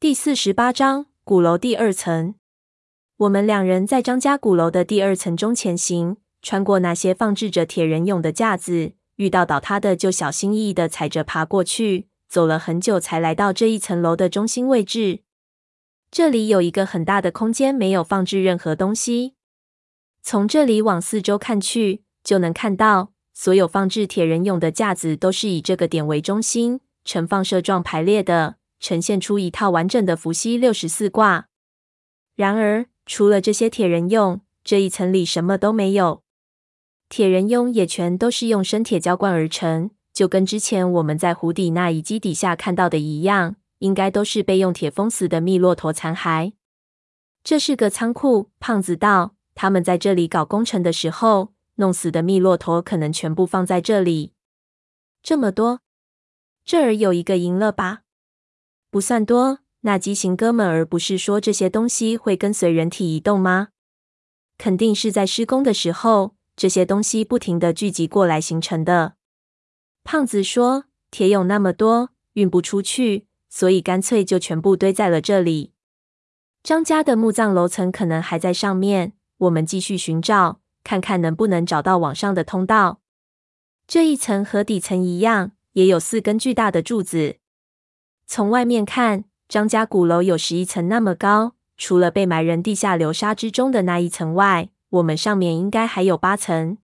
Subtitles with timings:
[0.00, 2.34] 第四十八章鼓楼第二层。
[3.18, 12.08] 我们两人在张家鼓楼的第二层中前行，穿过那些放置着铁人俑的架子，遇到倒塌的就小心翼翼地踩着爬过去。
[12.26, 15.20] 走了很久，才来到这一层楼的中心位置。
[16.10, 19.34] 这里有一个很大的空间，没有放置任何东西。
[20.22, 28.56] 从这里往四周看去，就能看到所有放置铁人俑的架子都是以这个点为中心，呈放射状排列的。
[28.80, 31.48] 呈现出一套完整的伏羲六十四卦。
[32.34, 36.22] 然而，除了这些铁人俑，这一层里什么都没有。
[37.08, 46.52] 铁人俑也全都是用生铁浇灌而成，就跟之前我们在湖底那遗迹底下看到的一样，应该都是被用铁封死的密骆驼残骸。
[47.44, 49.34] 这是个仓库，胖子道。
[49.54, 54.32] 他们在这里搞工程的时候，弄死的密骆驼可能全部放在这里。
[55.22, 55.80] 这么多，
[56.64, 58.02] 这儿有一个银了吧？
[58.90, 63.68] 不算多，那畸形哥们儿不是说这些东西会跟随人体移动吗？
[64.58, 69.14] 肯定是在施工的时候，这些东西不停地聚集过来形成的。
[70.02, 75.72] 胖子说：“铁俑那么多，运不出去，所以干脆就全部堆在了这里。
[76.64, 83.00] 张家的墓葬楼层可能还在上面，我们继续寻找，看看能不能找到往上的通道。
[83.86, 87.36] 这一层和底层一样，也有四根巨大的柱子。”
[88.32, 91.56] 从外面看，张家鼓楼有十一层那么高。
[91.76, 96.78] 除了被埋人地下流沙之中的那一层外，我们上面应该还有八层。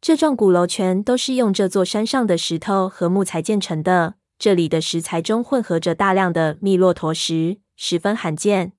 [0.00, 4.14] 这幢鼓楼全都是用这座山上的石头和木材建成的。
[4.38, 8.74] 这里的石材中混合着大量的密骆驼石，十分罕见。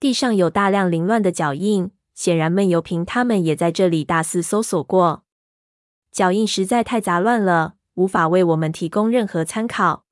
[0.00, 5.22] 地上有大量凌乱的脚印，显然闷油瓶他们也在这里大肆搜索过。
[6.10, 10.05] 脚印实在太杂乱了，无法为我们提供任何参考。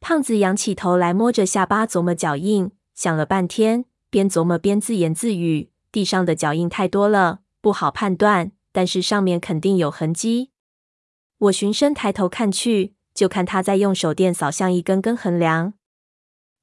[0.00, 10.50] 胖子仰起头来，摸着下巴琢磨脚印，想了半天，边琢磨边自言自语：“地上的脚印太多了，不好判断，但是上面肯定有痕迹。”
[11.38, 15.74] 我循声抬头看去，就看他在用手电扫向一根根横梁，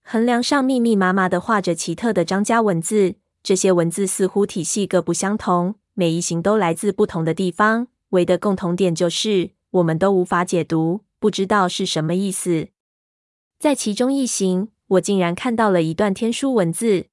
[0.03, 12.69] 横梁上密密麻麻的画着奇特的张家文字，这些文字似乎体系各不相同，每一行都来自不同的地方，唯的共同点就是我们都无法解读，不知道是什么意思。
[13.63, 17.05] 在其中一行，我竟然看到了一段天书文字。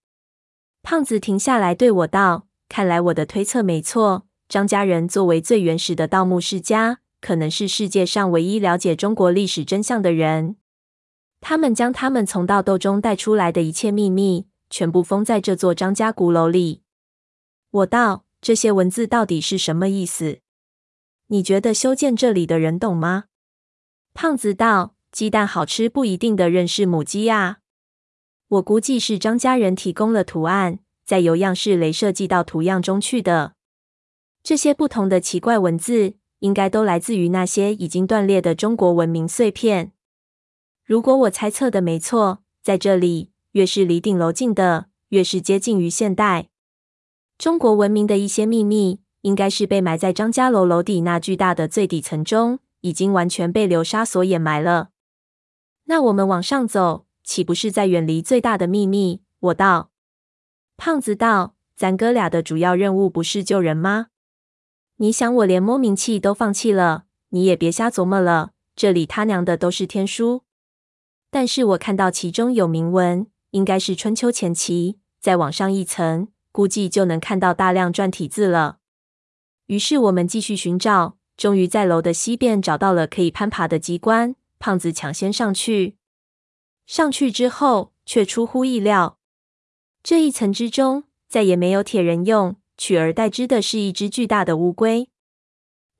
[0.83, 10.56] 胖子停下来对我道：“看来我的推测没错，张家人作为最原始的盗墓世家，可能是世界上唯一了解中国历史真相的人。
[11.41, 16.82] 他们将他们从盗窦中带出来的一切秘密，全部封在这座张家古楼里。”
[17.71, 20.41] 我道：“这些文字到底是什么意思？
[21.28, 23.27] 你觉得修建这里的人懂吗？”
[24.12, 24.97] 胖子道。
[25.12, 27.59] 鸡蛋好吃不一定的认识母鸡呀。
[28.48, 33.54] 我估计是张家人提供了图案，再由样式雷射寄到图样中去的。
[34.43, 39.93] 这些不同的奇怪文字，应该都来自于那些已经断裂的中国文明碎片。
[40.84, 46.49] 如果我猜测的没错，在这里越是离顶楼近的，越是接近于现代。
[47.37, 54.91] 中国文明的一些秘密，应该是被埋在张家楼楼底那巨大的最底层中，已经完全被流沙所掩埋了。
[55.91, 59.23] 那我们往上走，岂不是在远离最大的秘密？
[59.41, 59.91] 我道。
[60.77, 64.06] 胖子道：“咱哥俩的主要任务不是救人吗？
[64.99, 68.53] 你想，我连摸名器都放弃了，你也别瞎琢磨了。
[68.77, 70.45] 这里他娘的都是天书，
[71.29, 75.00] 但是我看到其中有铭文，应该是春秋前期。
[75.19, 78.79] 再往上一层，估计就能看到大量篆体字了。
[79.67, 85.97] 于是我们继续寻找，终于在楼的西边找到了可以攀爬的机关。”胖子抢先上去，
[86.87, 89.19] 上去之后却出乎意料，
[90.03, 95.09] 这一层之中再也没有铁人用，取而代之的是一只巨大的乌龟。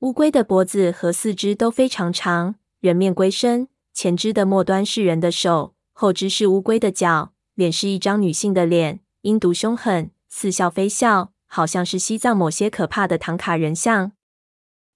[0.01, 14.11] 乌龟的脖子和四肢都非常长，人面龟身，前肢的末端是人的手，后肢是乌龟的脚，脸是一张女性的脸，阴毒凶狠，似笑非笑，好像是西藏某些可怕的唐卡人像。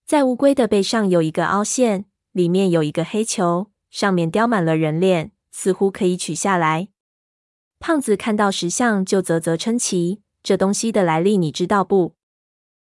[0.06, 2.06] 在乌龟的背上有一个凹陷。
[2.36, 6.90] 里面有一个黑球，上面雕满了人脸，似乎可以取下来。
[7.80, 12.16] 胖子看到石像就啧啧称奇：“这东西的来历你知道不？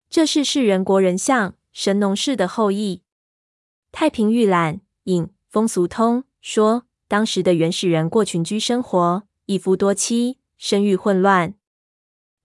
[0.10, 3.02] 这是世人国人像，神农氏的后裔。
[3.92, 11.54] 太平御览引风俗通说，当时的原始人过群居生活，一夫多妻，生育混乱。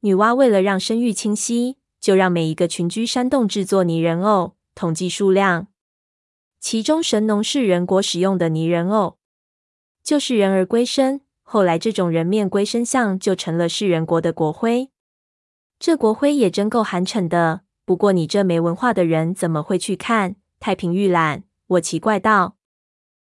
[0.01, 5.69] 女娲为了让生育清晰，就让每一个群居山洞制作泥人偶，统计数量。”
[6.61, 9.17] 其中，神农氏人国使用的泥人偶，
[10.03, 14.91] 就是人儿龟身，后来这种人面龟身像就成了世人国的国徽。
[15.79, 17.61] 这国徽也真够寒碜的。
[17.85, 20.37] 不过你这没文化的人怎么会去看？
[20.61, 22.57] 太平御览，我奇怪道。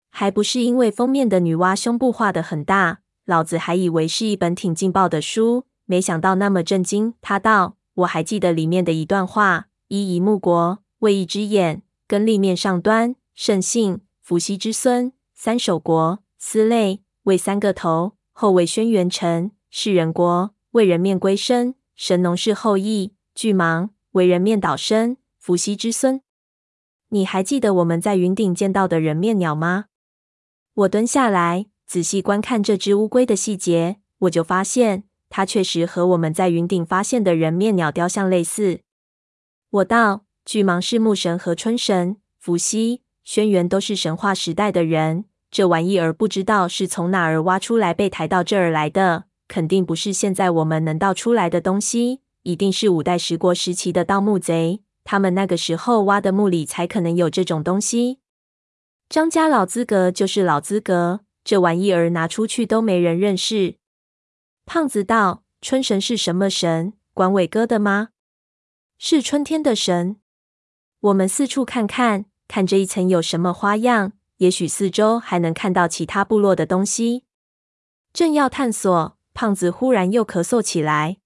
[0.09, 7.15] 还不是因为封面的女娲胸部画得很大，老子还以为是一本挺劲爆的书，没想到那么震惊。
[7.21, 26.21] 他道：“我还记得里面的一段话：一夷木国，为一只眼，跟立面上端，圣信，伏羲之孙；三首国，司类，为三个头，后为轩辕臣；是人国，为人面龟身，神农氏后裔；巨蟒，为人面岛身，伏羲之孙。
[27.09, 29.85] 你还记得我们在云顶见到的人面鸟吗？”
[30.73, 38.81] 我蹲下来仔细观看这只乌龟的细节，我就发现它确实和我们在云顶发现的人面鸟雕像类似。
[39.69, 45.25] 我道：“巨蟒是木神和春神，伏羲、轩辕都是神话时代的人。
[45.49, 58.19] 这玩意儿不知道是从哪儿挖出来，被抬到这儿来的，肯定不是现在我们能盗出来的东西，一定是五代十国时期的盗墓贼，他们那个时候挖的墓里才可能有这种东西。”
[59.09, 63.77] 张家老资格就是老资格，这玩意儿拿出去都没人认识。
[64.65, 66.93] 胖子道：“春神是什么神？
[67.13, 68.09] 管伟哥的吗？
[68.97, 70.17] 是春天的神。
[71.05, 77.25] 我们四处看看，看这一层有什么花样，也许四周还能看到其他部落的东西。”
[78.11, 81.17] 正要探索，胖子忽然又咳嗽起来，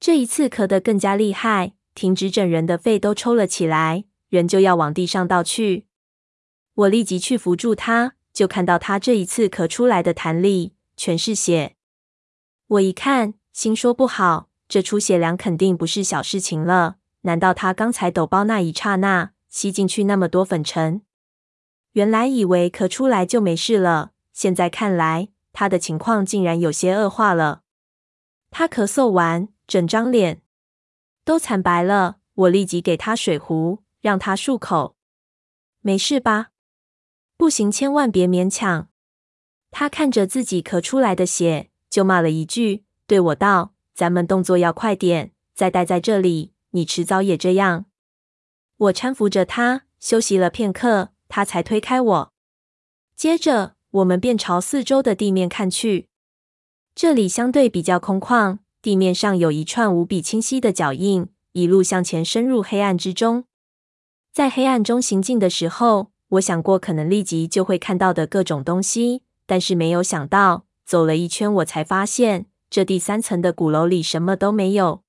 [0.00, 5.86] 这一次咳得更加厉害，停止整人的肺都抽了起来，人就要往地上倒去。
[6.74, 11.76] 我立即去扶住他，就看到他这一次咳出来的痰里全是血。
[12.66, 16.96] 我一看，心说不好，这出血量肯定不是小事情了。
[17.22, 21.02] 难道他刚才抖包那一刹那吸进去那么多粉尘？
[21.92, 27.62] 原来以为咳出来就没事了，现在看来他的情况竟然有些恶化了。
[28.50, 30.42] 他咳嗽完，整张脸
[31.24, 32.18] 都惨白了。
[32.34, 34.94] 我立即给他水壶，让他漱口。
[35.80, 36.50] 没事吧？
[37.36, 38.88] 不行，千万别勉强。
[39.72, 47.86] 他看着自己咳出来的血，就骂了一句，对我道：“咱们动作要快点，再待在这里，你迟早也这样。”
[48.76, 52.32] 我搀扶着他，休息了片刻，他才推开我。
[53.16, 56.08] 接着，我们便朝四周的地面看去。
[56.94, 63.44] 这里相对比较空旷，地面上有一串无比清晰的脚印，一路向前深入黑暗之中。
[64.32, 75.02] 在黑暗中行进的时候，我想过可能立即就会看到的各种东西，但是没有想到走了一圈，我才发现这第三层的鼓楼里什么都没有。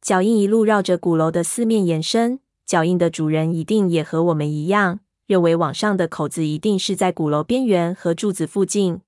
[0.00, 9.00] 脚印一路绕着鼓楼的四面延伸，脚印的主人一定也和我们一样，认为网上的口子一定是在鼓楼边缘和柱子附近。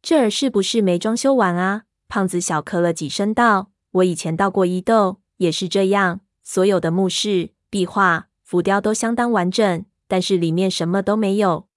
[0.00, 1.84] 这儿是不是没装修完啊？
[2.08, 11.68] 胖子小咳了几声道：“我以前到过伊豆，也是这样，所有的墓室、壁画、浮雕都相当完整。”但是里面什么都没有，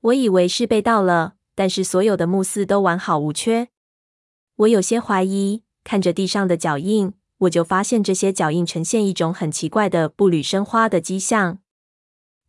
[0.00, 3.68] 我以为是被盗了，但是所有的墓室都完好无缺。
[4.56, 7.12] 我有些怀疑，看着地上的脚印，
[7.44, 11.58] 我就发现这些脚印呈现一种很奇怪的步履生花的迹象。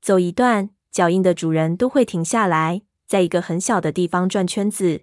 [0.01, 5.01] 走一段，脚印的主人都会停下来，在一个很小的地方转圈子。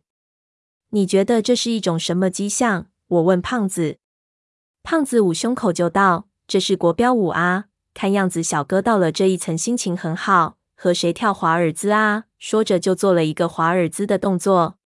[0.90, 2.86] 你觉得这是一种什么迹象？
[3.08, 3.98] 我问胖子。
[4.82, 12.24] 胖子捂胸口就道：“这是国标舞啊。”看样子，小哥到了这一层，心情很好，和谁跳华尔兹啊？
[12.38, 14.78] 说着就做了一个华尔兹的动作。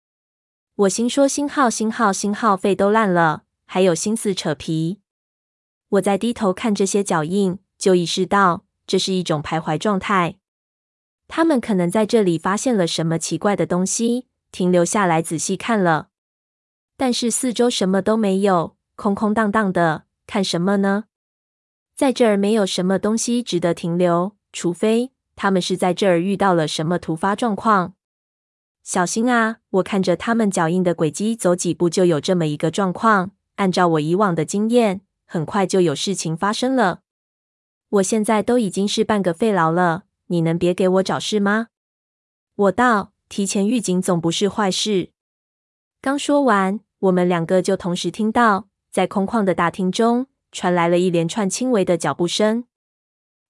[0.75, 4.99] 我心说：星号，星号，星号，肺都烂了，还有心思扯皮。
[5.89, 10.37] 我在低头看这些脚印，就意识到这是一种徘徊状态。
[11.27, 16.09] 他们可能在这里发现了什么奇怪的东西，停留下来仔细看了。
[16.97, 21.05] 但是四周什么都没有，空空荡荡的，看什么呢？
[21.95, 27.95] 在这儿没有什么东西值得停留，除非他们是在这儿遇到了什么突发状况。
[28.83, 29.57] 小心啊！
[29.71, 33.31] 我看着他们脚印的轨迹，走几步就有这么一个状况。
[33.55, 37.01] 按照我以往的经验，很快就有事情发生了。
[37.89, 41.67] 我现在都已经是半个废劳了，你能别给我找事吗？
[42.55, 45.11] 我道，提前预警总不是坏事。
[46.01, 50.27] 刚说完，我们两个就同时听到，在空旷的大厅中。
[50.51, 52.63] 传来了一连串轻微的脚步声。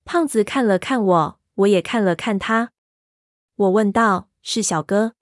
[0.05, 2.71] 胖子看了看我，我也看了看他。
[3.55, 5.13] 我问道：“是小哥？”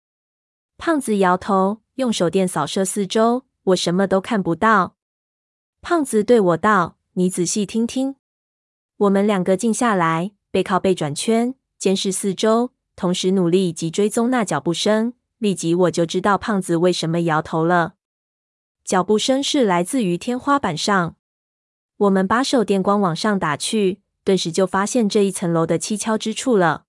[0.80, 4.96] 胖子摇头，用手电扫射四周，我什么都看不到。
[5.82, 8.16] 胖子对我道：“你仔细听听。”
[8.98, 15.14] 我们两个静下来，背靠背转圈，监视四周，同时努力及追踪那脚步声。
[15.40, 17.96] 立即我就知道胖子为什么摇头了。
[18.86, 21.16] 脚步声是来自于天花板上。
[21.98, 26.86] 我们把手电光往上打去，顿时就发现这一层楼的蹊跷之处了。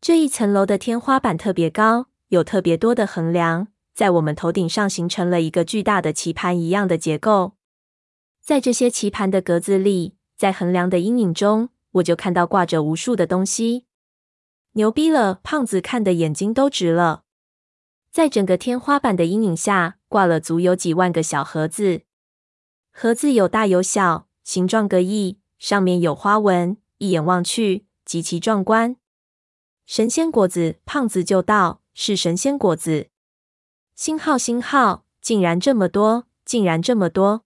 [0.00, 3.66] 这一层楼的天花板特别高，有特别多的横梁，
[3.96, 7.54] 在我们头顶上形成了一个巨大的棋盘一样的结构。
[8.42, 13.86] 在这些棋盘的格子里，在横梁的阴影中，我就看到挂着无数的东西。
[14.72, 15.40] 牛逼了！
[15.42, 17.22] 胖子看的眼睛都直了。
[18.10, 22.02] 在整个天花板的阴影下，挂了足有几万个小盒子。
[22.92, 28.96] 盒子有大有小，形状各异，上面有花纹，一眼望去极其壮观。
[29.86, 33.08] 神仙果子，胖子就道：“是神仙果子。”
[33.96, 37.45] 星号星号，竟然这么多，竟然这么多！